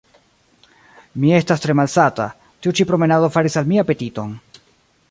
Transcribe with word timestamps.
Mi 1.23 1.35
estas 1.41 1.61
tre 1.67 1.75
malsata; 1.81 2.27
tiu 2.63 2.75
ĉi 2.81 2.89
promenado 2.93 3.31
faris 3.39 3.61
al 3.63 3.71
mi 3.75 3.83
apetiton. 3.85 4.35